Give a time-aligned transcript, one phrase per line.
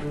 [0.00, 0.08] 分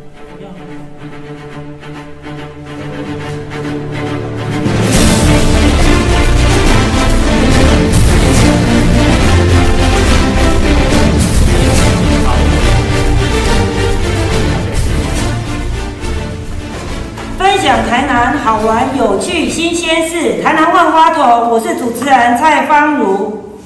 [17.57, 23.57] 享台南好玩、有趣、新鲜事，台南万花筒，我是主持人蔡芳如。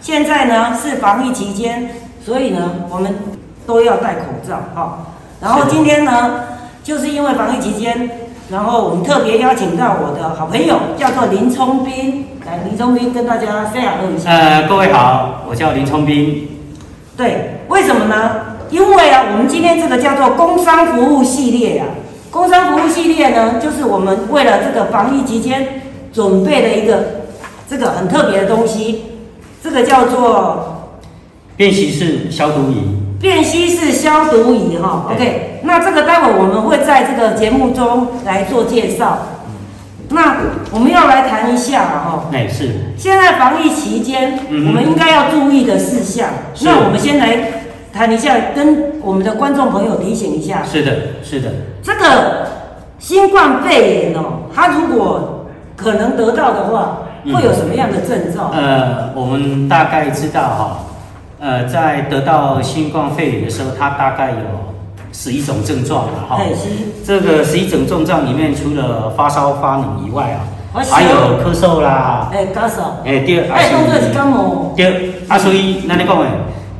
[0.00, 1.90] 现在呢是防疫期间，
[2.24, 3.12] 所以呢我们
[3.66, 4.98] 都要戴口罩哈、
[5.42, 6.44] 然后今天呢，
[6.84, 8.08] 就是因为防疫期间，
[8.48, 14.30] 然后我们特别邀请到我的好朋友，叫做林冲斌，来，林冲斌跟大家 say hello 一下。
[14.30, 16.48] 呃，各位好，我叫林冲斌。
[17.16, 18.54] 对，为什么呢？
[18.70, 21.88] 因为啊，我们今天这个叫做工商服务系列啊，
[22.30, 27.22] 工商服务系列呢，就是我们为了这个防疫期间准备的一个
[27.68, 29.06] 这个很特别的东西，
[29.60, 30.92] 这个叫做
[31.56, 35.06] 便携式消毒仪，便携式消毒仪哈。
[35.08, 39.18] 对 OK，那这个待会我们会在这个节目中来做介绍。
[40.10, 40.36] 那
[40.70, 46.28] 我们要来谈一下哈、哎、是现在防疫期间，嗯我们应该要注意的事项。
[46.60, 47.38] 那我们先来
[47.94, 51.50] 谈一下，跟我们的观众朋友提醒一下，是的，是的，
[51.82, 52.46] 这个
[52.98, 58.50] 新冠肺炎哦，它如果可能得到的话，嗯会有什么样的症状？
[58.52, 60.78] 呃，我们大概知道哈，
[61.42, 64.36] 呃，在得到新冠肺炎的时候，它大概有
[65.12, 66.38] 十一种症状了哈。
[67.04, 70.46] 这个十一种症状里面，除了发烧发冷以外啊，
[70.88, 76.28] 还有咳嗽啦，哎，咳嗽，哎、第二，哎，动作是感冒，对，啊，所以那你讲诶，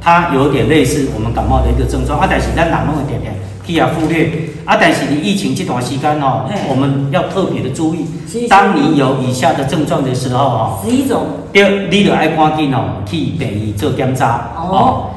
[0.00, 2.20] 它有点类似我们感冒的一个症状。
[2.20, 3.34] 啊，但是咱人拢会点点
[3.66, 4.30] 去啊忽略
[4.64, 8.06] 啊，但是你疫情这段时间哦，我们要特别的注意，
[8.48, 14.68] 当你有以下的症状的时候哦，十一种，对，你就爱赶紧哦去病院做检查哦。
[14.70, 15.10] 哦。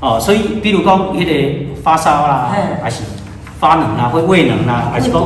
[0.00, 2.50] 哦，所以比如讲迄个发烧啦，
[2.82, 3.02] 还是
[3.58, 5.20] 发冷啦，或胃冷啦，还是讲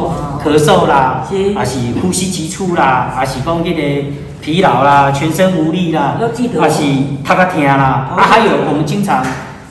[0.45, 4.05] 咳嗽啦，还是呼吸急促啦，还是讲迄个
[4.43, 6.17] 疲劳啦，全身无力啦
[6.61, 6.83] 还是
[7.25, 9.25] 头壳疼啦，哦啊，还有我们经常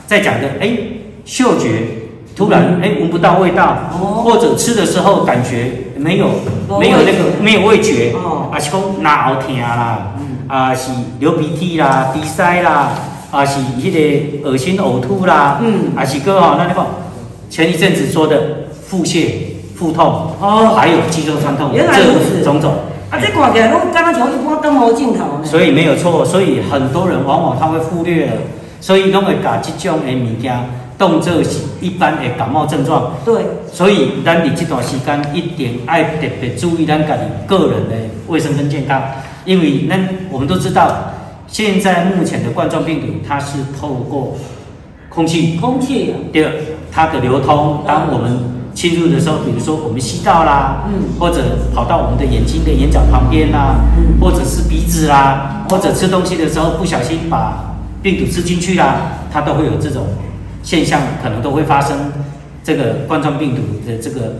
[0.06, 0.70] 在讲的，哎，
[1.26, 1.82] 嗅觉
[2.36, 4.22] 突然哎闻不到味道，哦。
[4.24, 6.26] 或者吃的时候感觉没有
[6.68, 10.14] 没没有那个没有味觉哦，啊是讲脑疼啦，
[10.48, 10.90] 啊是
[11.20, 12.90] 流鼻涕啦、鼻塞啦，
[13.30, 15.92] 啊是迄个恶心呕吐啦，嗯。
[15.96, 16.86] 啊是个吼，那你讲
[17.48, 18.40] 前一阵子说的
[18.86, 19.26] 腹泻、
[19.76, 20.74] 腹痛，哦。
[20.76, 22.38] 还有肌肉酸痛，原来如此。
[22.38, 22.72] 这种种。
[23.10, 25.44] 啊，这看起来拢刚刚像一般感冒镜头呢。
[25.44, 28.32] 所以没有错，所以很多人往往他会忽略了，
[28.80, 30.52] 所以拢会把这种的物件
[30.96, 33.12] 当作是一般的感冒症状。
[33.24, 37.96] 对，所以咱伫这段时间一定爱特别注意咱家己个人的
[38.28, 39.02] 卫生跟健康，
[39.44, 40.92] 因为咱我们都知道，
[41.48, 44.36] 现在目前的冠状病毒它是透过
[45.08, 45.56] 空气。
[45.60, 46.50] 空气啊，第二，
[46.90, 48.38] 它的流通，当我们
[48.74, 51.18] 侵入的时候，比如说我们吸到啦，嗯。
[51.18, 51.42] 或者
[51.74, 54.18] 跑到我们的眼睛的眼角旁边啦，嗯。
[54.20, 58.96] 或者是鼻子啦，或者吃东西的时候不小心把病毒吃进去啦，
[59.32, 60.06] 它都会有这种
[60.64, 62.10] 现象，可能都会发生
[62.64, 64.36] 这个冠状病毒的这个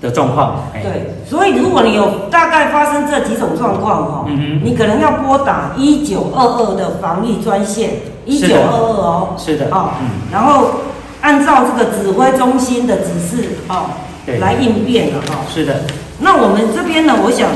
[0.00, 0.66] 的状况。
[0.72, 4.60] 哎，对，所以如果你有大概发生这几种状况哈，嗯哼。
[4.62, 7.90] 你可能要拨打一九二二的防疫专线，
[8.24, 9.68] 一九二二哦，是的。
[9.70, 10.30] 好、嗯。
[10.30, 10.82] 然后
[11.22, 13.86] 按照这个指挥中心的指示哦，
[14.26, 14.38] 对。
[14.38, 15.80] 来应变了哈、是的，
[16.20, 17.48] 那我们这边呢，我想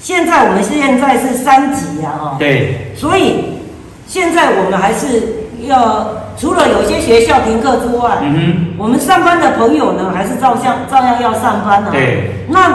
[0.00, 3.60] 现在我们现在是三级啊哈、对，所以
[4.06, 6.06] 现在我们还是要
[6.40, 11.88] 除了有些学校停课之外，嗯我们上班的朋友呢，还是照相照样要上班啊。
[11.92, 12.30] 对。
[12.48, 12.72] 那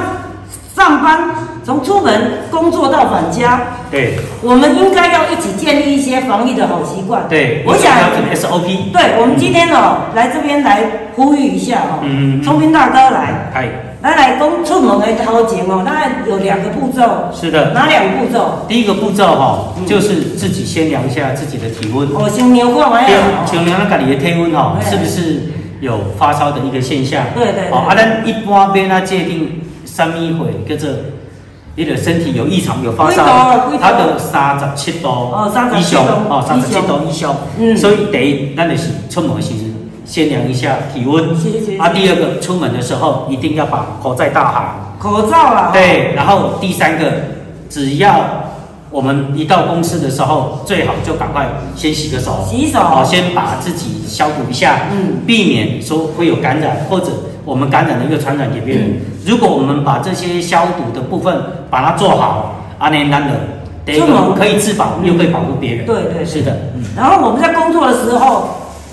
[0.76, 1.32] 上班
[1.64, 3.60] 从出门工作到返家，
[3.90, 7.24] 对我们应该要一起建立一些防疫的好习惯。
[7.28, 7.92] 对，我想
[8.36, 10.84] ，SOP，对我们今天哦，来这边来
[11.16, 13.68] 呼吁一下哦，嗯聪明大哥来，嗨，
[14.06, 17.02] 来来讲出门的头前哦，大概有两个步骤，
[17.34, 17.74] 是的。
[17.74, 18.60] 哪两个步骤？
[18.68, 22.08] 第一个步骤哈、嗯就是自己先量一下自己的体温。
[22.14, 25.42] 我先量看完对呀，，像量咱家己的体温吼，对是不是
[25.82, 27.24] 有发烧的一个现象？
[27.34, 30.94] 对对对哦，啊，咱一般边啊界定三米会叫做
[31.74, 33.26] 你的身体有异常有发烧
[33.82, 37.36] 它的三十七度哦37以上哦，三十七度以上。
[37.58, 39.50] 嗯所以第一，咱就是出门时
[40.06, 41.36] 先量一下体温。
[41.36, 44.96] 是是是啊，第二个，出门的时候一定要把口罩戴好。
[45.00, 47.12] 口罩啦，哦，对，然后第三个，
[47.70, 48.22] 只要
[48.90, 52.80] 我们一到公司的时候，最好就赶快先洗个手，洗手。
[52.80, 55.26] 好，先把自己消毒一下，嗯。
[55.28, 57.08] 避免说会有感染，或者
[57.44, 58.84] 我们感染了又传染给别人。
[58.90, 59.02] 嗯。
[59.26, 61.36] 如果我们把这些消毒的部分
[61.70, 63.34] 把它做好，阿年难的，
[63.86, 65.86] 第一出门个可以自保，嗯又可以保护别人。
[65.86, 66.26] 对对对。
[66.26, 68.50] 是的，嗯，然后我们在工作的时候，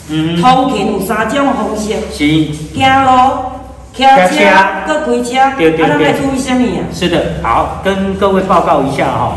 [0.09, 2.53] 嗯，通勤有三种方式，是。
[2.75, 3.35] 行路、
[3.95, 4.09] 骑车、
[4.87, 6.81] 搁开车，对对对啊咱要注意什么啊？
[6.93, 9.37] 是的，好，跟各位报告一下哈、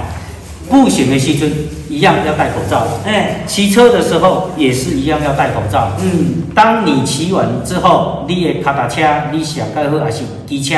[0.69, 1.51] 步行的时阵
[1.89, 5.91] 一样要戴口罩，哎，骑车的时候也是一样要戴口罩。
[6.01, 9.01] 嗯，当你骑完之后，你的卡达车，
[9.31, 10.75] 你想盖好还是机车，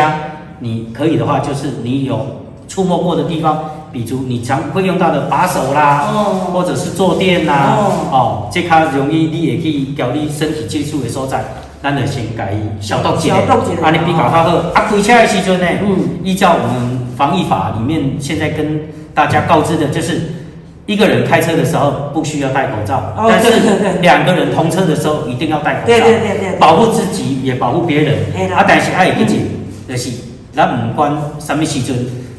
[0.60, 6.52] 你可以的话，就是你有触摸过的地方，比如你常会用到的把手啦，哦。
[6.54, 7.92] 或者是坐垫啦，哦。
[8.12, 11.44] 哦，这较容易你会去交你身体接触的所在，
[11.82, 14.38] 咱就先改消毒一下，消毒一下安尼比较较好。
[14.74, 16.20] 啊，开车的时阵呢，嗯。
[16.24, 18.82] 依照我们防疫法里面现在跟
[19.14, 20.34] 大家告知的就是。
[20.88, 26.52] 一个人开车的时候不需要戴口罩，哦但是两个人同车的时候一定要戴口罩，对对对对。
[26.52, 28.20] 对保护自己也保护别人。
[28.56, 29.34] 啊，但是爱记住，
[29.86, 30.10] 就是
[30.54, 31.12] 咱唔管
[31.42, 31.94] 什么时阵，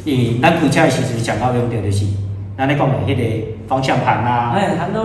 [0.09, 2.07] 因为咱开车的时阵上好用到就是，
[2.57, 3.23] 咱咧讲的迄个
[3.69, 4.57] 方向盘啊、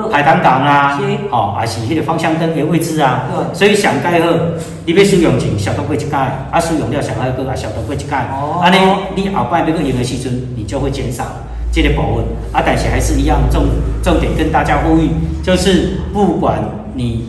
[0.10, 3.26] 排挡杆啊是，哦，还是迄个方向灯的位置啊。
[3.52, 4.28] 所以上盖好，
[4.86, 6.18] 你要使用前消毒过一盖，
[6.50, 8.30] 啊，使用了上好过啊消毒过一盖。
[8.32, 8.78] 哦安尼
[9.16, 11.26] 你后摆要去用的时阵，你就会减少
[11.70, 12.24] 这个保温。
[12.54, 13.66] 啊，但是还是一样重
[14.02, 15.10] 重点跟大家呼吁，
[15.44, 16.64] 就是不管
[16.94, 17.26] 你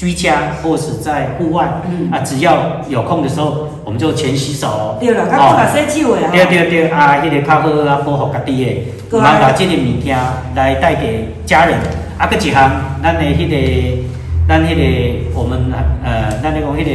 [0.00, 4.96] 居家或是在户外，嗯啊，只要有空的时候，我们就勤洗手哦。
[4.98, 6.48] 对啦，较多甲洗手的对吼。
[6.48, 8.70] 对对，啊，迄、个较好啊，保护家己的，
[9.10, 10.16] 对唔通把这个物件
[10.54, 11.76] 来带给家人。
[12.16, 12.70] 啊，搁一项，
[13.02, 14.02] 咱的迄、个，
[14.48, 15.70] 咱迄、个，我们
[16.02, 16.90] 呃，咱咧讲迄个，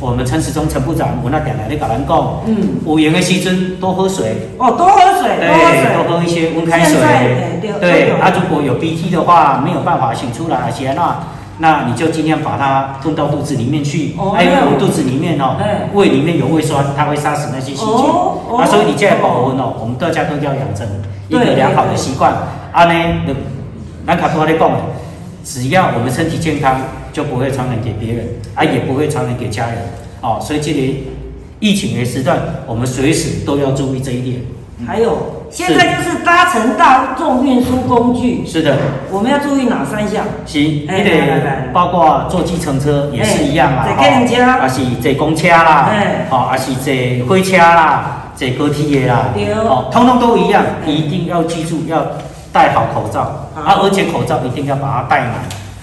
[0.00, 2.56] 我们陈时中陈部长，有那点来咧甲咱讲，嗯，
[2.86, 6.08] 有闲的时阵多喝水，哦，多喝水，多喝对，水。
[6.08, 7.70] 多喝一些温开水现在哎对。
[7.80, 11.20] 对，啊，如果有鼻涕的话，没有办法擤出来，而且那
[11.58, 14.14] 那你就尽量把它吞到肚子里面去。
[14.14, 18.56] 哎，哦那样我肚子里面哦哎，胃里面有胃酸，它会杀死那些细菌。
[18.56, 20.86] 啊，所以你这样保温哦，我们大家都要养成
[21.28, 22.32] 一个良好的习惯。
[22.72, 22.94] 啊呢，
[24.04, 24.70] 南卡多咧讲，
[25.44, 26.80] 只要我们身体健康，
[27.12, 29.78] 就不会传染给别人，啊，也不会传染给家人。
[30.20, 31.08] 哦，所以这里
[31.58, 34.40] 疫情的时段，我们随时都要注意这一点。
[34.86, 35.16] 还有，
[35.50, 38.76] 现在就是搭乘大众运输工具，是的。
[39.10, 40.24] 我们要注意哪三项？
[40.44, 44.50] 行，哎迄个来来来包括坐计程车也是一样啊，哎坐计程车。
[44.52, 46.26] 啊是坐公车啦，哎。
[46.30, 49.52] 哦，啊是坐火车啦，坐高铁的啦，对。
[49.54, 50.90] 哦，通通都一样，哎。
[50.90, 52.04] 一定要记住要
[52.52, 53.20] 戴好口罩，
[53.54, 55.32] 啊，而且口罩一定要把它戴满，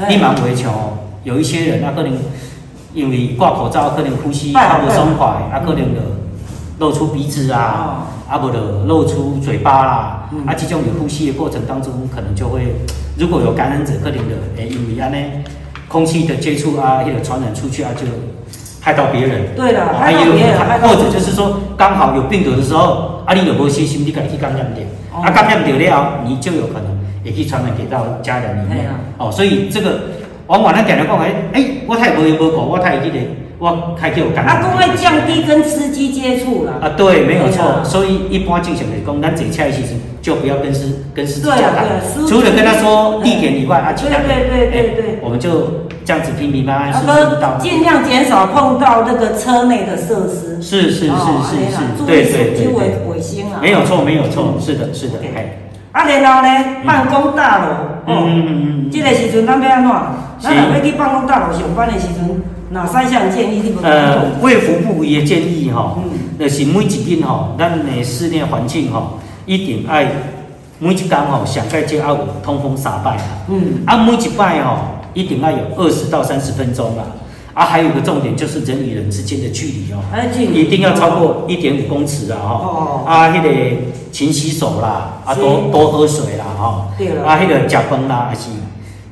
[0.01, 0.06] 哎。
[0.09, 0.69] 你蛮围求。
[0.69, 2.12] 哦，有一些人他可能
[2.94, 6.00] 因为挂口罩，可能呼吸哎较不爽快，嗯啊，可能就
[6.83, 10.45] 露出鼻子啊，啊不的露出嘴巴啦，嗯。
[10.45, 12.75] 啊，这种有呼吸的过程当中，可能就会
[13.18, 15.15] 如果有感染者，可能的诶因为安尼
[15.88, 18.01] 空气的接触啊，或者传染出去啊，就
[18.81, 19.56] 害到别人。
[19.56, 24.83] 对啦哦害到也有别人害或者就是说刚好有病毒的时候，啊，你有无细心，你自己去感染掉，
[25.15, 25.24] 哦。
[25.24, 28.89] 啊，感染掉了，你就有可能也可以传染给到家人里面。
[29.18, 30.01] 哦，所以这个
[30.47, 33.18] 往往咱定来讲，哎哎，我太无无无过，我太记得
[33.59, 34.57] 我开有感染。
[34.57, 36.73] 啊，都会降低跟司机接触了。
[36.81, 37.63] 啊，对，没有错。
[37.63, 41.85] 啊所以一般正常来讲，咱坐车的时阵就不要跟司跟司机交谈
[42.27, 47.57] 除了跟他说地点以外，啊，其他的对对对对我们就这样子平平安安、啊，顺顺到。
[47.57, 50.61] 尽量减少碰到那个车内的设施。
[50.61, 53.59] 是是是哦是是，注对对对对，卫卫生啊。
[53.61, 55.15] 没有错没有错，是的是的
[55.91, 57.65] 啊，然后呢，办公大楼，
[58.07, 58.49] 嗯哦，嗯嗯
[58.85, 58.89] 嗯。
[58.91, 59.91] 这个时阵咱要安怎？
[60.39, 62.41] 咱是若要去办公大楼上班的时阵，
[62.73, 70.11] 哪三项建议呃，卫福部也建议吼，嗯就是每一间吼，咱的室内环境吼，一定爱
[70.80, 73.23] 每一间吼，上盖就要有通风洒摆啦。
[73.47, 74.77] 嗯，啊，每一摆吼，
[75.13, 77.03] 一定要有二十到三十分钟啦。
[77.53, 80.01] 啊，还有一个重点就是人与人之间的距离哦，
[80.35, 82.49] 一定要超过一点五公尺啊哈。
[82.49, 83.49] 哦啊，迄、个
[84.11, 86.87] 勤洗手啦，啊多多喝水啦哈。
[86.97, 88.49] 对了啊，迄、个食饭啦，还是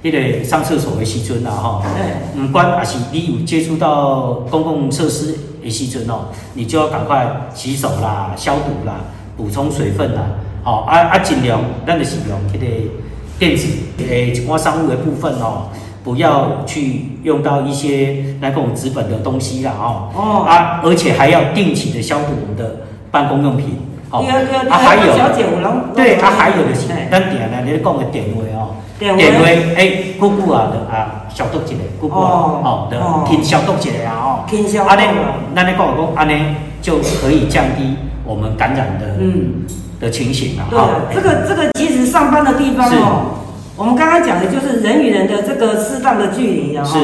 [0.03, 1.81] 迄个上厕所的时阵啦哈。
[1.85, 8.95] 哎，唔管还是你有接触到公共设施的时阵哦，你就要赶快洗手啦、消毒啦、
[9.37, 10.21] 补充水分啦，
[10.63, 12.65] 好、啊啊尽量咱就是用迄个
[13.37, 13.67] 电子
[14.07, 15.69] 诶一寡商务的部分哦，
[16.03, 22.77] 不要去用到一些那种纸本的东西啦哦，哦啊而且还要定期的消毒我们的
[23.11, 23.77] 办公用品，
[24.09, 24.29] 哦对
[24.67, 25.13] 啊还有
[25.95, 28.75] 对啊还有就是哎咱点呢你讲的点位哦。
[29.01, 33.25] 电话诶，久久啊，就啊消毒一下，久久啊，哦哦，就哦。
[33.27, 35.01] 勤消毒一下啊，哦，勤消毒安尼，
[35.55, 39.65] 咱咧讲讲，安尼就可以降低我们感染的嗯，
[39.99, 43.41] 的情形啊，对啊，这个这个其实上班的地方哦，
[43.75, 46.99] 我们刚刚讲的就是人与人的这个适当的距离啊，是。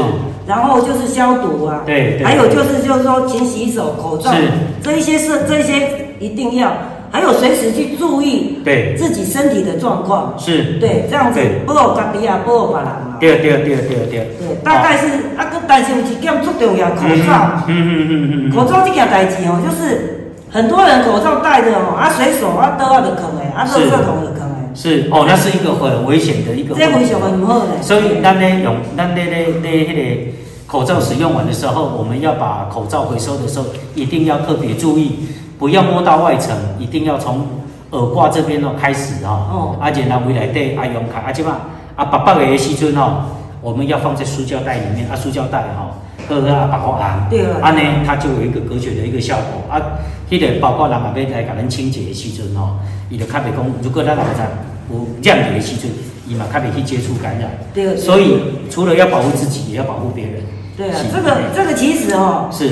[0.45, 2.23] 然后就是消毒啊，对对。
[2.23, 4.47] 还有就是就是说勤洗手、口罩是，
[4.83, 6.71] 这一些是这一些一定要，
[7.11, 13.17] 还有随时去注意对，自己身体的状况，是，对，这样子对保护家己啊，保护别人啊。
[13.19, 17.63] 对对对对对，对，大概是啊，个但是有一件最重要，口罩。
[17.67, 27.05] 嗯嗯嗯嗯嗯，口罩这件代志哦，就是很多人口罩戴着哦，啊随手啊倒啊就坑的，啊垃圾桶就坑的，是哦，那是一个很危险的一个这问题。
[27.05, 27.81] 非常的不好嘞。
[27.81, 30.31] 所以咱咧用咱咧咧咧迄个
[30.67, 35.25] 口罩使用完的时候，我们要把口罩回收的时候，一定要特别注意，
[35.57, 37.45] 不要摸到外层，一定要从
[37.91, 39.29] 耳挂这边哦开始哦。
[39.51, 41.57] 哦，啊然后回来对啊用卡啊即嘛
[41.95, 43.25] 啊爸爸的时阵哦，
[43.61, 45.95] 我们要放在塑胶袋里面啊，塑胶袋哈、哦，
[46.27, 47.41] 喝啊白好啊，对。
[47.41, 49.73] 了啊呢它就有一个隔绝的一个效果。
[49.73, 49.81] 啊，
[50.29, 52.77] 迄、个包括人也要来甲咱清洁的时阵哦，
[53.09, 54.47] 伊就较袂讲，如果咱人在
[54.91, 55.89] 有染疫的时阵，
[56.27, 57.49] 伊嘛较袂去接触感染。
[57.73, 57.85] 对。
[57.85, 58.37] 对所以
[58.69, 60.43] 除了要保护自己，也要保护别人。
[60.77, 62.69] 对啊，这个这个其实哦，是，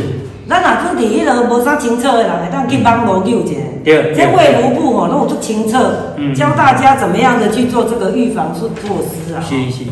[0.47, 3.53] 咱若去伫迄个无啥清楚的人，会当去网络救一下。
[3.83, 9.41] 对这卫福部哦，都有做清澈，嗯教大家怎么样的去做这个预防措措施啊。
[9.41, 9.83] 是是，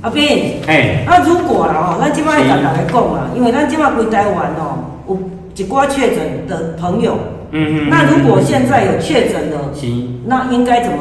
[0.00, 4.78] 阿斌，哎，那如果啦吼，咱即摆甲大家讲啦，因为咱即摆规台湾哦，
[5.08, 5.18] 有
[5.54, 7.18] 一寡确诊的朋友，
[7.50, 10.98] 嗯嗯那如果现在有确诊的，行那应该怎么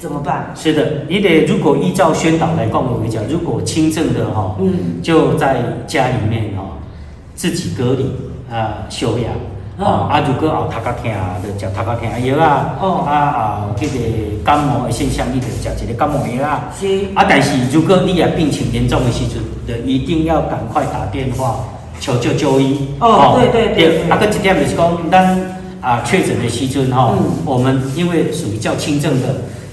[0.00, 0.50] 怎么办？
[0.54, 6.64] 是的，你得如果依照宣导来讲，我跟你讲，如果轻症的哈、嗯，就在家里面哈、
[7.42, 8.04] 自己隔离
[8.48, 9.32] 啊、休养。
[9.78, 11.10] 哦哦，啊，如果后头壳痛，
[11.42, 16.70] 就食头壳痛的药啊，哦啊后迄个感冒的现象，你就食一个感冒药啊。
[16.78, 21.56] 是，啊，但是如果你也病情严重的时阵，就一定要赶快打电话
[21.98, 22.86] 求救就医。
[23.00, 25.36] 哦对对对对啊，个一点就是讲，咱
[25.80, 29.28] 啊确诊的时阵吼，嗯我们因为属于较轻症的，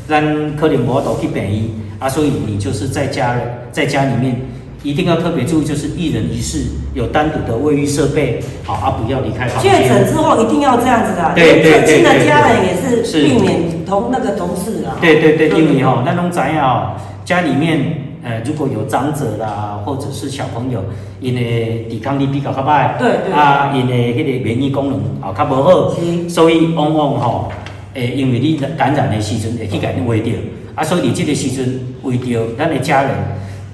[0.08, 0.24] 咱
[0.56, 4.42] 可能无法度去病医啊，所以你就是在家人在家里面。
[4.82, 9.84] 一定要特别注意，就是一人一室，有单独的卫浴设备，好啊，不要离开房间。
[9.84, 13.24] 确诊之后一定要这样子的，对对对近的对家人也是是。
[13.24, 14.96] 避免同那个同事啊。
[15.02, 16.94] 对对对，因为吼、咱拢知影哦，
[17.26, 20.82] 家里面呃如果有长者啦，或者是小朋友，
[21.20, 21.42] 因的
[21.90, 23.34] 抵抗力比较较歹，对对。
[23.34, 26.30] 啊，因的迄个免疫功能也较无好，是。
[26.30, 27.52] 所以往往吼，
[27.96, 30.32] 诶，因为你感染的时阵会去甲你围着，
[30.76, 33.12] 啊，所以你这个时阵围着咱的家人，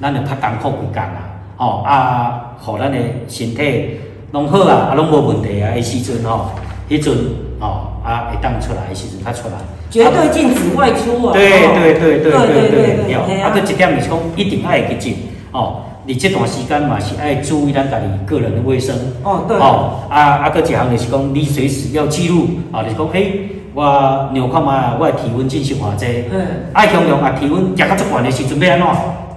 [0.01, 1.19] 咱就较艰苦几工啊，
[1.57, 2.97] 吼啊，互咱的
[3.27, 3.99] 身体
[4.31, 6.51] 拢好啊，啊拢无问题啊的时阵吼，
[6.89, 7.13] 迄阵
[7.59, 9.55] 吼啊会当出来的时阵较出来。
[9.89, 11.31] 绝对禁止外出啊。
[11.33, 15.15] 对哦对对对对对对，对，啊，佮一点就是讲，一定爱去进
[15.51, 15.81] 哦。
[16.07, 28.87] 你这段时间嘛是爱注意咱家己个人的卫生哦对哦，啊啊，佮一项就是讲，你随时要记录啊，就是讲，诶，我量看嘛，我的体温进行偌济，嗯，爱形容啊，体温食较足悬的时阵要安怎？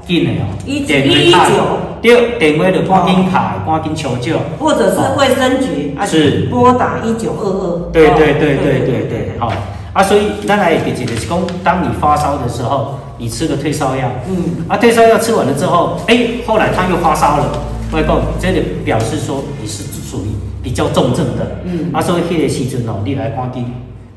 [0.09, 1.55] 紧的哦，一电一一话九。
[2.00, 4.38] 对，电话就赶紧打，赶紧求救。
[4.59, 6.49] 或者是卫生局啊，是。
[6.50, 7.93] 拨打一九二二。
[7.93, 9.53] 对哦对对对对对，好、
[9.93, 17.50] 啊，所以咱来给解就是讲，当你发烧的时候，你吃个退烧药，嗯，啊，退烧药吃完了之后，哎，后来他又发烧了，
[17.93, 20.29] 外公，这里表示说你是属于
[20.62, 23.65] 比较重症的，嗯啊，所以迄个时阵哦，你来赶紧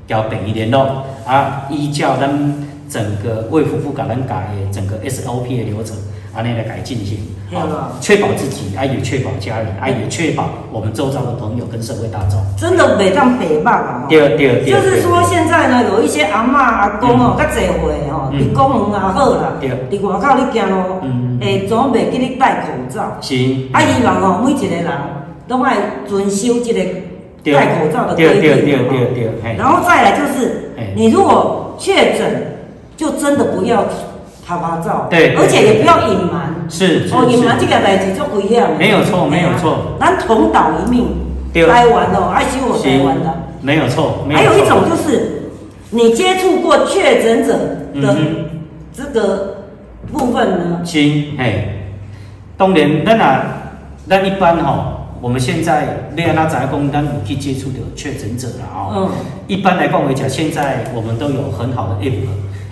[0.07, 2.29] 交病医联络，啊，依照咱
[2.91, 5.95] 整个为夫妇感恩改的整个 SOP 的流程，
[6.36, 7.19] 安尼来改进行，
[8.01, 12.38] 确保自己，啊，也确保家人，啊，也确保我们周遭的朋友跟社会大众。
[12.57, 14.01] 真的袂当北骂啊。
[14.03, 14.10] 吼。
[14.10, 18.39] 对对对，就是说，现在呢，有一些阿嬷阿公哦，较侪岁吼，嗯。
[18.41, 19.69] 伫公园也好啦，对。
[19.89, 23.17] 伫外口你行路嗯，会总袂记你戴口罩。
[23.21, 23.36] 是，
[23.71, 24.86] 啊，伊人哦，每一个人
[25.48, 26.79] 拢爱遵守这个
[27.57, 28.41] 戴口罩的规定。
[28.41, 28.77] 对对对哦
[29.13, 32.50] 对对，然后再来就是，你如果确诊，
[33.01, 33.84] 就真的不要
[34.46, 36.53] 拍拍照，对对而且也不要隐瞒。
[36.70, 38.77] 是是哦，隐瞒这个代志就危险的。
[38.77, 41.08] 没有错没有错咱同岛一命，
[41.51, 43.34] 对台湾哦，爱惜我台湾的。
[43.60, 45.50] 没有错，没错还有一种就是，
[45.89, 47.53] 你接触过确诊者
[48.00, 48.15] 的
[48.93, 49.65] 这个
[50.12, 51.89] 部分呢，行，嘿，
[52.55, 53.43] 当然，咱啊，
[54.08, 58.91] 咱一般吼、我们现在要安怎知讲，咱有去接触的确诊者了哦。
[58.96, 59.10] 嗯，
[59.48, 61.98] 一般来讲我讲，现在我们都有很好的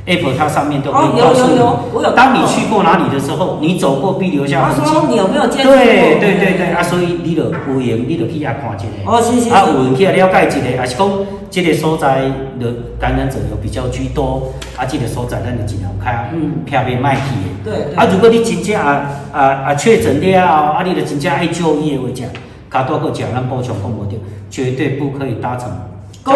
[0.05, 4.91] app，app 它上面都会哦有告诉有有我有你，当你去过哪里的时候，你走过必留下他痕迹。
[4.91, 5.77] 说你有没有接触过？
[5.77, 8.85] 对对对对，啊，所以你就有闲，你就去遐看一下。
[9.05, 9.49] 哦，是是是。
[9.49, 11.09] 啊，有人去遐了解一下，还是讲
[11.51, 12.21] 这个所在
[12.59, 17.71] 的感染者有比较居多，啊，这个所在咱就尽量开，嗯避免卖去的。
[17.71, 22.27] 对对啊，如果你真正啊啊啊确诊了后，啊，你就真正爱就医的话，讲，
[22.71, 24.15] 加多个讲，咱补充讲无着，
[24.49, 25.69] 绝对不可以搭乘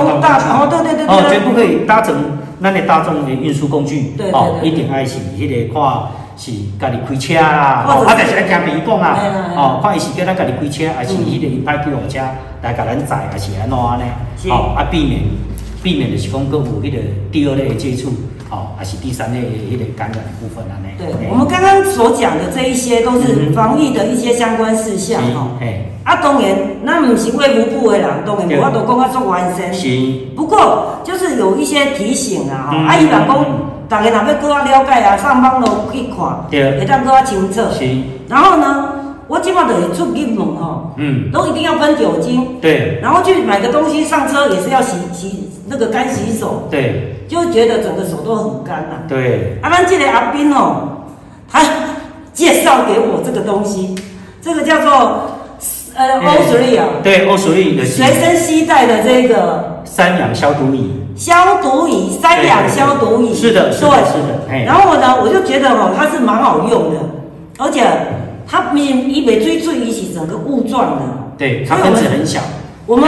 [0.02, 2.16] 公大哦，对对对对哦，对绝不可以搭乘
[2.62, 5.84] 咱的大众的运输工具，对对哦，对一定爱是迄个看
[6.36, 9.18] 是家己开车啦，哦，或者是啊，但是爱听别讲啊
[9.56, 11.26] 哦，看伊是叫咱家己开车，还是嗯。
[11.26, 12.20] 迄个伊派救护车
[12.62, 14.04] 来甲咱载，还是安怎呢？
[14.38, 14.50] 是。
[14.50, 15.22] 哦，啊，避免
[15.84, 16.98] 避免就是讲各有迄个
[17.32, 18.10] 第二类的接触，
[18.50, 20.88] 哦，还是第三类的迄个感染的部分安尼。
[20.98, 25.48] 对，我们刚刚所讲的这一些都是防疫的一些相关事项哈。
[25.60, 29.74] 嘿，啊，当然，那不是卫福部的人，当然无法度讲啊做完善。
[29.74, 29.88] 是。
[30.36, 33.46] 不过就是有一些提醒啊，哈，啊，伊若讲，
[33.90, 37.62] 大家若要搁较了解啊，上网都去看，对，会当搁较清楚。
[37.72, 37.86] 是。
[38.28, 38.93] 然后呢？
[39.28, 49.58] 我基本上都出进门哈，嗯，都一定要喷酒精，对，然后去买个东西上车也是要洗洗那个干洗手，对，就觉得整个手都很干呐，对。
[49.62, 51.06] 阿班记得阿斌哦，
[51.50, 51.62] 他
[52.34, 53.96] 介绍给我这个东西，
[54.42, 54.92] 这个叫做
[55.96, 67.00] 呃欧水力啊，对，欧水力的随身携带的这个三氧消毒仪，消毒仪，三氧消毒仪，是的，是的，是的，然后呢，我就觉得哦，它是蛮好用的，
[67.58, 67.84] 而且。
[68.48, 71.02] 它面一杯最最一起整个雾状的，
[71.38, 72.40] 对，它分子很小。
[72.86, 73.08] 我们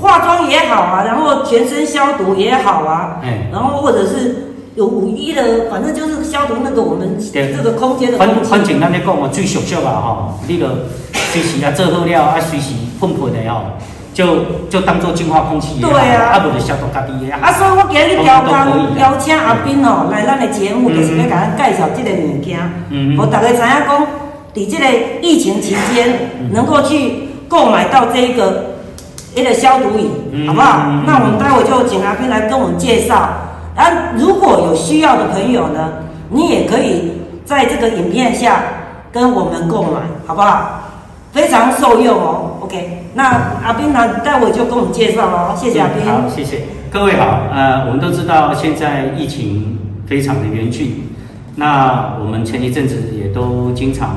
[0.00, 8.18] 化妆也好啊，然后全身消毒也好啊，哎，然后或者是有五一的，反正就是消毒那个我们这个空间的。
[8.18, 13.78] 反反正咱咧讲我，最熟悉啊吼，你个随时啊做好了啊，随时喷喷的哦，
[14.12, 14.26] 就
[14.68, 15.80] 就当做净化空气。
[15.80, 17.38] 对啊，啊不就消毒家己的啊。
[17.44, 22.58] 啊，所以我今日邀工邀请阿斌哦来咱的节目，就是要给咱介绍这个物件，
[22.90, 24.06] 嗯，我大家知影讲。
[24.54, 24.86] 你这个
[25.22, 28.76] 疫情期间能够去购买到这一个
[29.34, 31.02] 一个消毒仪，好不好？
[31.06, 33.14] 那我们待会就请阿斌来跟我们介绍。
[33.74, 35.88] 啊，如果有需要的朋友呢，
[36.28, 37.12] 你也可以
[37.46, 38.62] 在这个影片下
[39.10, 40.80] 跟我们购买，好不好？
[41.32, 42.58] 非常受用哦。
[42.60, 43.24] OK，那
[43.64, 45.54] 阿斌呢，待会就跟我们介绍哦。
[45.56, 46.04] 谢谢阿斌。
[46.04, 47.44] 好，谢谢各位好。
[47.50, 51.08] 呃，我们都知道现在疫情非常的严峻，
[51.56, 54.10] 那我们前一阵子也都经常。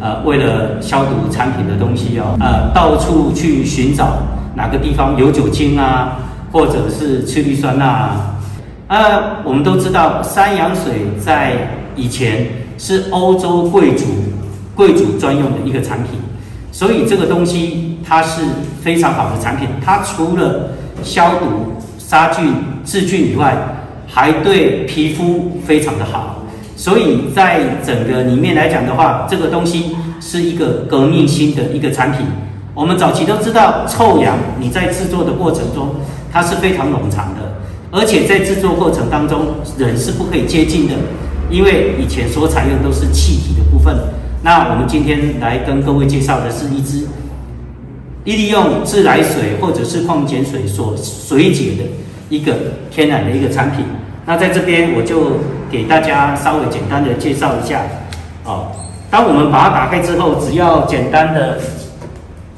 [0.00, 4.16] 呃，为了消毒产品的东西哦，呃，到处去寻找
[4.56, 6.18] 哪个地方有酒精啊，
[6.50, 8.34] 或者是次氯酸钠啊。
[8.88, 12.46] 呃，我们都知道山羊水在以前
[12.78, 14.06] 是欧洲贵族
[14.74, 16.18] 贵族专用的一个产品，
[16.72, 18.42] 所以这个东西它是
[18.82, 19.68] 非常好的产品。
[19.84, 20.70] 它除了
[21.02, 22.52] 消毒、杀菌、
[22.84, 23.54] 治菌以外，
[24.08, 26.36] 还对皮肤非常的好。
[26.80, 32.24] 所以在整个里面来讲的话，这个东西是一个革命性的一个产品。
[32.72, 35.96] 我们早期都知道，臭氧你在制作的过程中，
[36.32, 40.94] 它是非常冗长的，而且在制作过程当中，人是不可以接近的，
[41.50, 43.94] 因为以前所采用都是气体的部分。
[44.42, 47.06] 那我们今天来跟各位介绍的是一支
[48.24, 51.84] 利用自来水或者是矿泉水所水解的
[52.30, 52.54] 一个
[52.90, 53.84] 天然的一个产品。
[54.24, 55.32] 那在这边我就
[55.70, 57.82] 给大家稍微简单的介绍一下，
[58.44, 58.66] 哦，
[59.10, 61.58] 当我们把它打开之后，只要简单的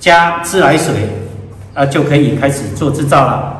[0.01, 0.95] 加自来水，
[1.75, 3.59] 啊，就可以开始做制造了。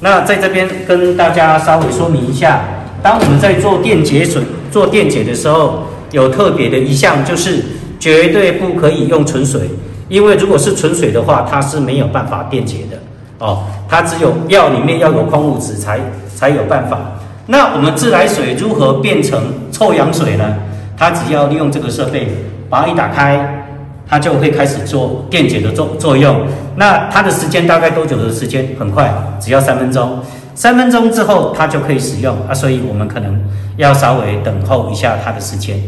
[0.00, 2.60] 那在这边跟大家稍微说明一下，
[3.02, 7.64] 当我们在做电解水做电解的时候，有特别的一项就是
[7.98, 9.70] 绝对不可以用纯水，
[10.08, 12.98] 因为如果是纯水的话，它是没有办法电解的。
[13.38, 16.00] 哦，它只有药里面要有矿物质才
[16.34, 16.98] 才有办法。
[17.46, 20.56] 那我们自来水如何变成臭氧水呢？
[20.96, 22.28] 它只要利用这个设备，
[22.68, 23.64] 把它一打开，
[24.08, 26.46] 它就会开始做电解的作作用。
[26.76, 28.74] 那它的时间大概多久的时间？
[28.78, 30.20] 很快，只要三分钟。
[30.54, 33.38] 三分钟之后它就可以使用啊，所以我们可能
[33.76, 35.78] 要稍微等候一下它的时间。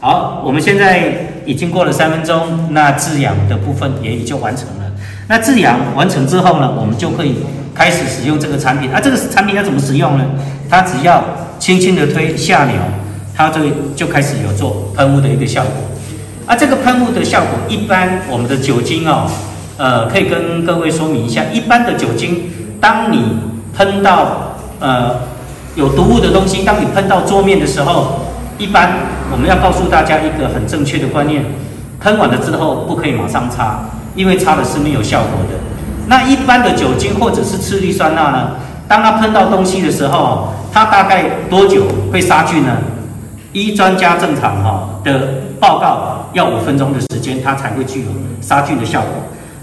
[0.00, 4.92] 好，我们现在已经过了三分钟，那制氧的部分也已经完成了。
[5.28, 7.36] 那制氧完成之后呢，我们就可以
[7.74, 8.90] 开始使用这个产品。
[8.92, 10.24] 啊，这个产品要怎么使用呢？
[10.70, 11.22] 它只要
[11.58, 12.76] 轻轻的推下钮，
[13.36, 13.60] 它就
[13.96, 15.72] 就开始有做喷雾的一个效果。
[16.46, 19.28] 啊，这个喷雾的效果，一般我们的酒精哦，
[19.76, 23.38] 呃，可以跟各位说明一下，一般的酒精，当你
[23.76, 25.20] 喷到呃
[25.74, 28.26] 有毒物的东西，当你喷到桌面的时候，
[28.58, 28.90] 一般
[29.32, 31.44] 我们要告诉大家一个很正确的观念：
[32.00, 33.80] 喷完了之后不可以马上擦。
[34.16, 35.58] 因为擦的是没有效果的。
[36.06, 38.50] 那一般的酒精或者是次氯酸钠呢？
[38.86, 42.76] 当它喷到东西的时候，它大概多久会杀菌呢？
[43.52, 48.08] 依专家正常哈的报告，要五分钟的时间，它才会具有
[48.40, 49.10] 杀菌的效果。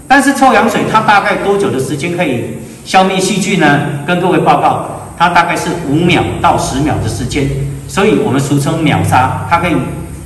[0.08, 3.80] 但是臭氧水它大概多久的时间可以消灭细菌呢？
[4.06, 7.48] 跟各位报告，它大概是五秒到十秒的时间，
[7.86, 9.76] 所以我们俗称秒杀，它可以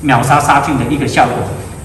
[0.01, 1.35] 秒杀杀菌的一个效果。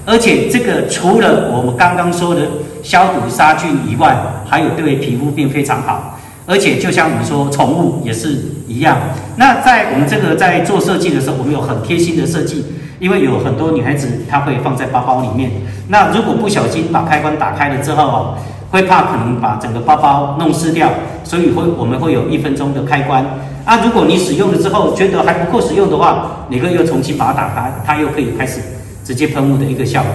[0.06, 2.42] 而且这个除了我们刚刚说的
[2.82, 4.16] 消毒杀菌以外，
[4.48, 6.18] 还有对皮肤病非常好。
[6.44, 8.98] 而且就像我们说宠物也是一样。
[9.36, 12.64] 那在我们这个在做设计的时候，我们有很贴心的设计，
[12.98, 15.50] 因为有很多女孩子她会放在包包里面。
[15.88, 18.34] 那如果不小心把开关打开了之后，
[18.70, 20.90] 会怕可能把整个包包弄湿掉，
[21.22, 23.24] 所以会我们会有一分钟的开关。
[23.64, 28.60] 啊，如果你使用了之后觉得还不够使用的话，你可以又重新把它打开，它又可以开始
[29.04, 30.10] 直接喷雾的一个效果。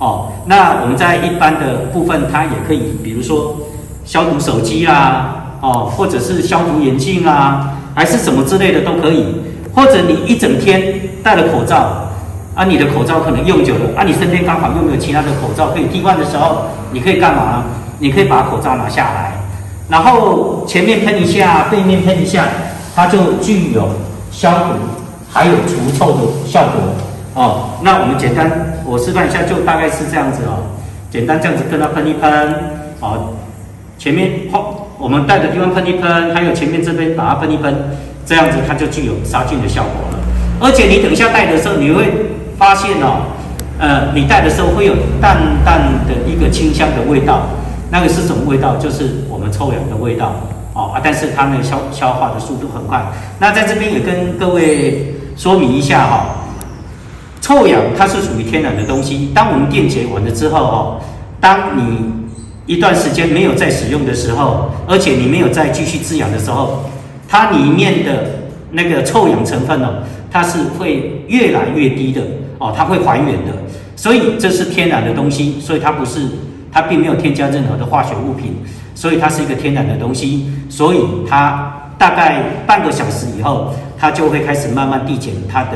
[0.00, 3.56] 哦，那我们在一般的部分，它也可以，比如说
[4.04, 9.26] 消毒手机啦，哦，或者是消毒眼镜啊，还是什么之类的都可以。
[9.74, 12.08] 或者你一整天戴了口罩，
[12.54, 17.64] 啊，你的口罩可能用久了，啊，你身边刚好又没有其他的口罩可以替换的时候，你可以干嘛？
[17.98, 19.34] 你可以把口罩拿下来，
[19.90, 22.46] 然后前面喷一下，背面喷一下，
[22.96, 23.86] 它就具有
[24.30, 24.74] 消毒
[25.30, 26.80] 还有除臭的效果。
[27.34, 30.74] 哦，那我们简单我示范一下，就大概是这样子哦，
[31.10, 32.54] 简单这样子跟它喷一喷，
[32.98, 33.36] 哦，
[33.96, 37.72] 前面好，我们戴的地方喷一喷，还有前面这边把它喷一喷。
[38.26, 40.18] 这样子它就具有杀菌的效果了，
[40.60, 42.04] 而且你等一下戴的时候，你会
[42.56, 43.26] 发现哦，
[43.78, 47.48] 呃，你戴的时候会有淡淡的一个清香的味道，
[47.90, 48.76] 那个是什么味道？
[48.76, 50.34] 就是我们臭氧的味道
[50.74, 53.04] 哦啊，但是它那个消消化的速度很快。
[53.40, 56.26] 那在这边也跟各位说明一下哈，
[57.50, 61.00] 臭氧它是属于天然的东西，当我们电解完了之后哦，
[61.40, 62.12] 当你
[62.64, 66.84] 一段时间没有再使用的时候，而且你没有再继续滋养的时候。
[67.28, 68.24] 它里面的
[68.70, 69.94] 那个臭氧成分哦，
[70.30, 72.22] 它是会越来越低的
[72.58, 73.52] 哦，它会还原的，
[73.96, 76.28] 所以这是天然的东西，所以它不是，
[76.70, 78.54] 它并没有添加任何的化学物品，
[78.94, 85.70] 所以它是一个天然的东西，所以它大概半个小时以后，它就会开始慢慢递减它的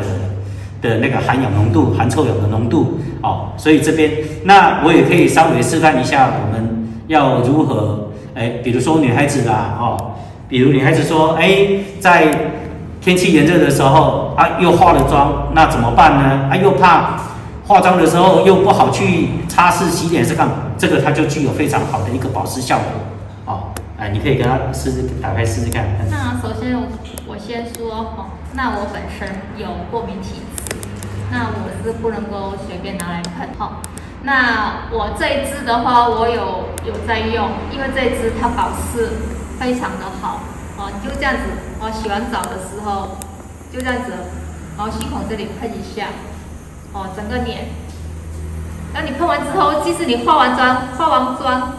[0.85, 4.13] 的那个含氧浓度、含臭氧的浓度哦，所以这边
[4.45, 10.13] 那我也可以稍微示范一下，我们要如何哎，比如说女孩子啦哦。
[10.47, 11.67] 比如女孩子说：“哎，
[11.99, 12.53] 在
[13.01, 16.49] 天气炎热的时候啊，又化了妆，那怎么办呢？
[16.51, 17.19] 啊，又怕
[17.67, 20.55] 化妆的时候又不好去擦拭、洗脸是干嘛？
[20.77, 22.87] 这个它就具有非常好的一个保湿效果。
[23.47, 25.87] 哦，哎，你可以跟他试试打开试试看。
[26.11, 26.77] 那首先
[27.27, 30.43] 我先说哦，那我本身有过敏体，
[31.31, 33.49] 那我是不能够随便拿来喷。
[33.59, 33.83] 哈，
[34.23, 39.11] 那我这一支的话，我有有在用，因为这一支它保湿。”
[39.55, 40.41] 非常的好
[40.77, 41.43] 哦，就这样子
[41.81, 43.17] 哦，洗完澡的时候
[43.73, 44.11] 就这样子，
[44.77, 46.09] 然后鼻孔这里喷一下
[46.93, 47.69] 哦，整个脸。
[48.93, 51.73] 那你喷完之后，即使你化完妆，化完妆，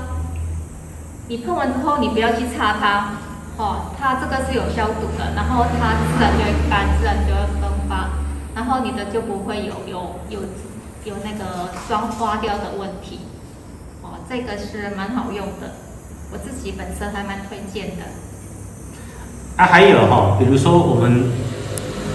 [1.28, 3.20] 你喷完之后你不要去擦它
[3.58, 8.08] 哦，它这个是有消毒的，然后它自然就会干，自然就会分发，
[8.56, 10.40] 然后你的就不会有有有
[11.04, 13.20] 有那个妆花掉的问题
[14.02, 15.72] 哦，这个是蛮好用的。
[16.32, 18.04] 我自己本身还蛮推荐的。
[19.58, 21.26] 啊，还有哈，比如说我们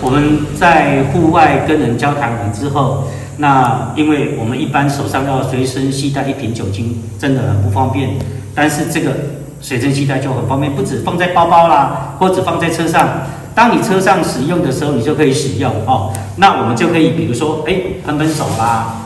[0.03, 3.05] 我们在户外跟人交谈完之后，
[3.37, 8.17] 那因为我们一般手上要随身携带一瓶酒精，真的很不方便。
[8.55, 9.15] 但是这个
[9.61, 13.09] 随身携带就很方便，不止放在包包啦，或者放在车上。
[13.55, 16.13] 当你车上使用的时候，你就可以使用哦。
[16.37, 19.03] 那我们就可以，比如说，哎，喷喷手啦，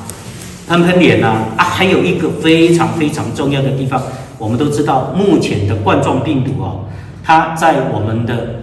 [0.68, 1.48] 喷喷脸啦。
[1.56, 4.02] 啊，还有一个非常非常重要的地方。
[4.38, 6.84] 我们都知道，目前的冠状病毒哦，
[7.22, 8.62] 它在我们的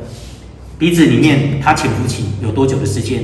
[0.78, 3.24] 鼻子里面，它潜伏期有多久的时间？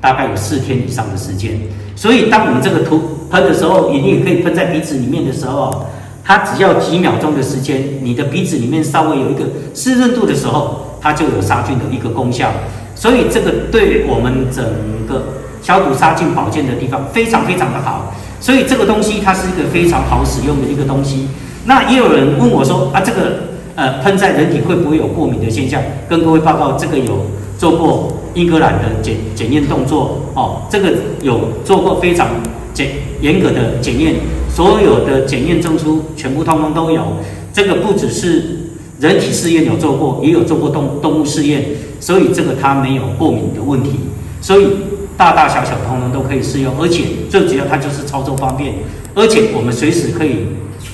[0.00, 1.60] 大概有四天以上的时间。
[1.96, 5.86] 所以，当我们这个涂喷的时候，你也可以喷在鼻子里面的时候，
[6.24, 9.44] 它只要几秒钟的时间，你的鼻子里面稍微有一个
[9.74, 12.50] 湿润度的时候，它就有杀菌的一个功效。
[12.94, 14.64] 所以，这个对我们整
[15.08, 15.22] 个
[15.62, 18.12] 消毒、杀菌、保健的地方非常非常的好。
[18.40, 21.28] 所以，这个东西它是一个非常好使用的一个东西。
[21.64, 23.20] 那也有人问我说啊，这个
[23.76, 25.80] 呃喷在人体会不会有过敏的现象？
[26.08, 32.28] 跟各位报告，这个有做过英格兰的检检验动作哦，这个有做过非常
[32.72, 32.88] 检
[33.20, 34.14] 严格的检验，
[34.48, 37.02] 所有的检验证书全部通通都有。
[37.52, 38.67] 这个不只是
[39.00, 41.64] 人体试验有做过，也有做过动动物试验，
[42.00, 43.90] 所以这个它没有过敏的问题，
[44.40, 44.68] 所以
[45.16, 48.74] 大大小小通通都可以适用，而且最主要它就是操作方便，
[49.14, 50.46] 而且我们随时可以。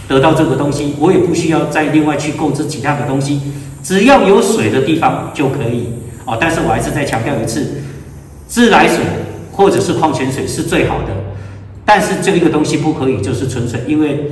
[0.07, 3.40] 得到这个东西，我也不需要再另外去购置其他的东西，
[3.83, 5.88] 只要有水的地方就可以
[6.27, 6.37] 哦。
[6.38, 7.83] 但是我还是再强调一次，
[8.47, 8.99] 自来水
[9.53, 11.14] 或者是矿泉水是最好的，
[11.87, 14.31] 但是这个东西不可以就是纯水，因为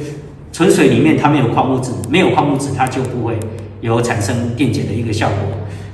[0.52, 3.38] 纯水里面它没有矿物质，没有矿物质它就不会
[3.80, 5.36] 有产生电解的一个效果。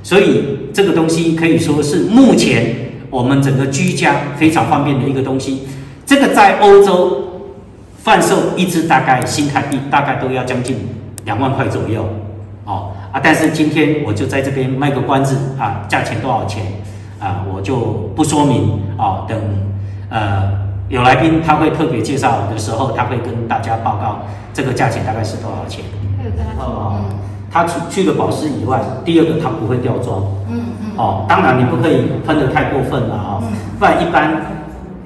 [0.02, 2.74] 所以这个东西可以说是目前
[3.08, 5.62] 我们整个居家非常方便的一个东西。
[6.04, 7.24] 这个在欧洲。
[8.00, 10.76] 贩售一支大概新台币大概都要将近
[11.26, 12.08] 两万块左右，
[12.64, 16.62] 哦啊，但是今天我就在这边卖个关子啊，价钱多少钱
[17.18, 17.76] 啊，我就
[18.16, 19.38] 不说明啊，等
[20.08, 24.20] 呃有来宾他会特别介绍的时候，他会跟大家报告
[24.54, 25.84] 这个价钱大概是多少钱。
[26.58, 27.04] 哦，
[27.50, 30.22] 他除去了保湿以外，第二个它不会掉妆。
[30.48, 33.42] 嗯嗯哦，当然你不可以喷的太过分了啊、哦，
[33.78, 34.42] 不然一般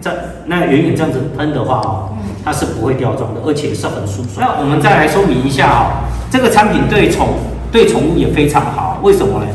[0.01, 0.11] 这
[0.47, 2.09] 那远远这样子喷的话哦，
[2.45, 4.41] 它是不会掉妆的，而且是很舒爽。
[4.41, 5.83] 那我们再来说明一下哦，
[6.31, 7.29] 这个产品对宠
[7.71, 9.47] 对宠物也非常好，为什么呢？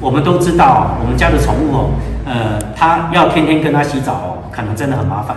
[0.00, 1.90] 我们都知道，我们家的宠物哦，
[2.24, 5.36] 呃，它要天天跟它洗澡哦，可能真的很麻烦。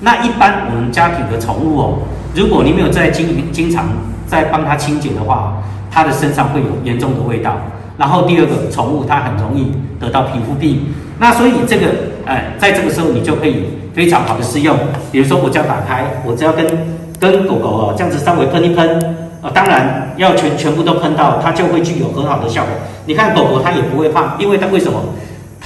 [0.00, 1.98] 那一般我们家庭的宠物哦，
[2.34, 3.86] 如果你没有在经经常
[4.26, 7.56] 在帮它清洁的话，它的身上会有严重的味道。
[7.96, 10.86] 然后第二个，宠物它很容易得到皮肤病。
[11.18, 11.86] 那所以这个，
[12.26, 14.76] 呃，在这个时候你就可以非常好的试用。
[15.12, 16.66] 比如说我只要打开，我只要跟
[17.20, 18.98] 跟狗狗哦这样子稍微喷一喷，
[19.40, 22.72] 啊、当然要全全部都喷到，它就会具有很好的效果。
[23.06, 25.00] 你看狗狗它也不会怕，因为它为什么？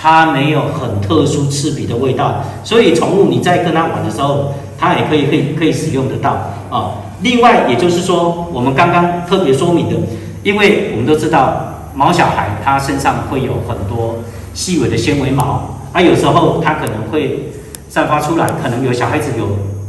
[0.00, 6.30] 它没有很特殊刺鼻的味道，所以宠物你在跟它玩的时候，它也可以可以可以使用得到
[6.70, 6.92] 啊。
[7.22, 9.96] 另外，也就是说，我们刚刚特别说明的，
[10.44, 14.20] 因为我们都知道毛小孩它身上会有很多
[14.54, 17.50] 细微的纤维毛，啊，有时候它可能会
[17.88, 19.48] 散发出来，可能有小孩子有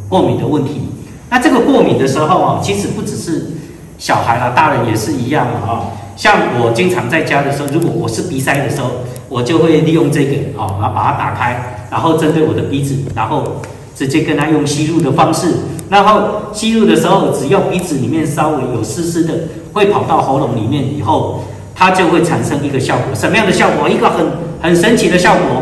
[0.10, 0.90] 过敏的问题。
[1.30, 3.52] 那这个过敏的时候啊，其实不只是
[4.00, 5.94] 小孩啦，大人也是一样啊。
[6.16, 8.90] 像我经常在家的时候，如果我是鼻塞的时候，
[9.30, 13.62] 我就会利用这个哦，然后把它打开，然后针对我的鼻子，然后
[13.96, 15.54] 直接跟它用吸入的方式，
[15.90, 19.34] 然后吸入的时候，只要鼻子里面稍微有湿湿的，
[19.72, 21.44] 会跑到喉咙里面以后，
[21.76, 23.14] 它就会产生一个效果。
[23.14, 23.88] 什么样的效果？
[23.88, 24.26] 一个很
[24.62, 25.62] 很神奇的效果。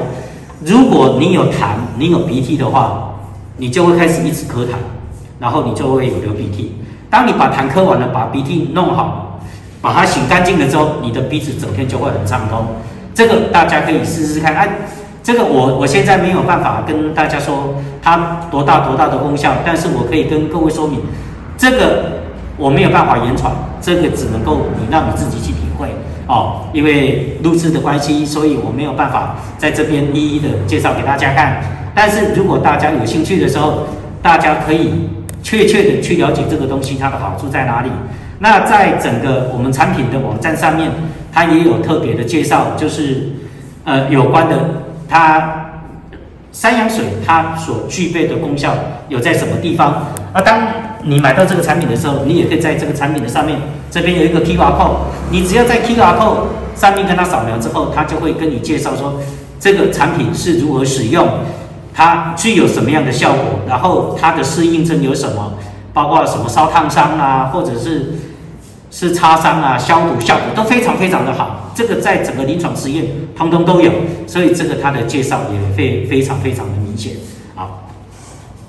[0.66, 3.16] 如果你有痰，你有鼻涕的话，
[3.58, 4.78] 你就会开始一直咳痰，
[5.40, 6.74] 然后你就会有流鼻涕。
[7.10, 9.26] 当你把痰咳完了，把鼻涕弄好。
[9.80, 12.66] 把它洗干净了之后，你的鼻子整天就会很畅通。
[13.18, 14.56] 这个大家可以试试看。
[14.56, 14.70] 哎，
[15.24, 21.00] 这个我我现在没有办法跟大家说它多大多大的功效，但是我可以跟各位说明，
[21.58, 22.22] 这个
[22.58, 23.52] 我没有办法言传，
[23.82, 25.88] 这个只能够你让你自己去体会
[26.28, 26.68] 哦。
[26.74, 31.60] 因为录制的关系，所以我没有办法在这边一一的介绍给大家看。
[31.96, 33.88] 但是如果大家有兴趣的时候，
[34.22, 35.10] 大家可以
[35.42, 37.90] 确切的去了解这个东西它的好处在哪里。
[38.40, 40.92] 那在整个我们产品的网站上面，
[41.34, 43.30] 它也有特别的介绍，就是
[43.84, 44.56] 呃有关的
[45.10, 45.72] 它
[46.52, 48.76] 山羊水它所具备的功效
[49.10, 50.08] 有在什么地方。
[50.34, 50.60] 而当
[51.04, 53.58] 你买到这个产品的时候，你也可以在这个产品的上面
[53.90, 54.98] 这边有一个 QR code，
[55.32, 56.46] 你只要在 QR code
[56.76, 59.20] 上面跟它扫描之后，它就会跟你介绍说
[59.60, 61.28] 这个产品是如何使用，
[61.94, 65.54] 它具有什么样的效果，然后它的适应症有什么。
[65.98, 68.14] 包括什么烧烫伤啊，或者是
[68.92, 71.72] 是擦伤啊，消毒效果都非常非常的好。
[71.74, 73.04] 这个在整个临床实验
[73.36, 73.92] 通通都有，
[74.28, 77.14] 所以这个它的介绍也非非常非常的明显。
[77.56, 77.90] 好，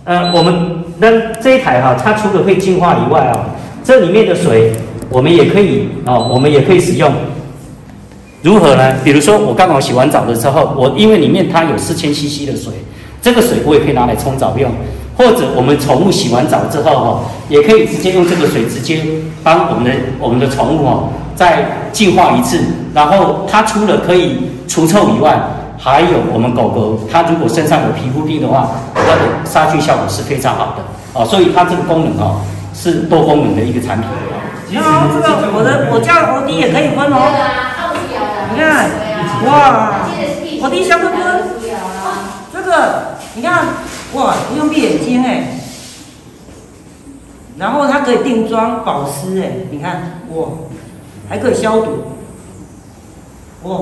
[0.04, 3.50] 呃，我们那这一台哈，它除了会净化以外啊，
[3.84, 4.72] 这里面的水
[5.10, 7.12] 我们也可以哦，我们也可以使用。
[8.40, 8.94] 如何呢？
[9.04, 12.72] 比如说我刚好洗完澡的时候，我因为里面它有四千 CC 的水，
[13.20, 14.72] 这个水我也可以拿来冲澡用。
[15.18, 19.04] 或者我们宠物洗完澡之后哈，也可以直接用这个水直接
[19.42, 22.60] 帮我们的我们的宠物哦再净化一次。
[22.94, 25.36] 然后它除了可以除臭以外，
[25.76, 31.24] 还有我们狗狗它如果身上有皮肤病的话，它的杀菌效果是非常好的哦。
[31.24, 32.40] 所以它这个功能哦
[32.72, 34.08] 是多功能的一个产品。
[34.70, 37.18] 行哦，这个我的我家的欧迪也可以喷哦。
[38.54, 38.88] 你看，
[39.46, 40.06] 哇，
[40.62, 41.42] 欧迪香喷喷，
[42.52, 43.66] 这个你看。
[44.14, 45.60] 哇，不用闭眼睛哎，
[47.58, 50.48] 然后它可以定妆保湿哎，你看哇，
[51.28, 52.04] 还可以消毒，
[53.64, 53.80] 哇，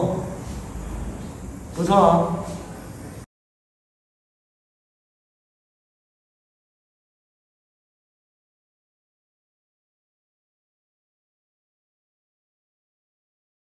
[1.74, 2.32] 不错哦。